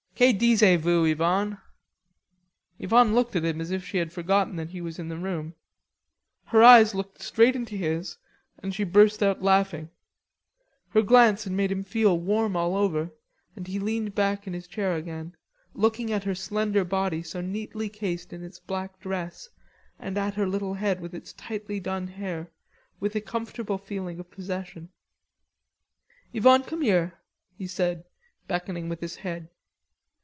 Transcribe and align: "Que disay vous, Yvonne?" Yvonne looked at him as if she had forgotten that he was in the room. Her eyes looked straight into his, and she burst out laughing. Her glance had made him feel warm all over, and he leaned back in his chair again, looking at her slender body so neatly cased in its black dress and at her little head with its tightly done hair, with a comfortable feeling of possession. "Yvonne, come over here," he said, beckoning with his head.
"Que 0.13 0.31
disay 0.31 0.77
vous, 0.77 1.03
Yvonne?" 1.09 1.57
Yvonne 2.77 3.15
looked 3.15 3.35
at 3.35 3.43
him 3.43 3.59
as 3.59 3.71
if 3.71 3.83
she 3.83 3.97
had 3.97 4.11
forgotten 4.13 4.55
that 4.55 4.69
he 4.69 4.79
was 4.79 4.99
in 4.99 5.07
the 5.09 5.17
room. 5.17 5.55
Her 6.45 6.61
eyes 6.63 6.93
looked 6.93 7.23
straight 7.23 7.55
into 7.55 7.73
his, 7.73 8.17
and 8.59 8.71
she 8.71 8.83
burst 8.83 9.23
out 9.23 9.41
laughing. 9.41 9.89
Her 10.89 11.01
glance 11.01 11.45
had 11.45 11.53
made 11.53 11.71
him 11.71 11.83
feel 11.83 12.19
warm 12.19 12.55
all 12.55 12.75
over, 12.75 13.09
and 13.55 13.65
he 13.65 13.79
leaned 13.79 14.13
back 14.13 14.45
in 14.45 14.53
his 14.53 14.67
chair 14.67 14.95
again, 14.95 15.35
looking 15.73 16.11
at 16.13 16.25
her 16.25 16.35
slender 16.35 16.83
body 16.85 17.23
so 17.23 17.41
neatly 17.41 17.89
cased 17.89 18.31
in 18.31 18.43
its 18.43 18.59
black 18.59 18.99
dress 18.99 19.49
and 19.97 20.19
at 20.19 20.35
her 20.35 20.45
little 20.45 20.75
head 20.75 21.01
with 21.01 21.15
its 21.15 21.33
tightly 21.33 21.79
done 21.79 22.05
hair, 22.05 22.51
with 22.99 23.15
a 23.15 23.21
comfortable 23.21 23.79
feeling 23.79 24.19
of 24.19 24.29
possession. 24.29 24.89
"Yvonne, 26.31 26.61
come 26.61 26.77
over 26.77 26.83
here," 26.85 27.19
he 27.57 27.65
said, 27.65 28.03
beckoning 28.47 28.87
with 28.87 29.01
his 29.01 29.15
head. 29.15 29.49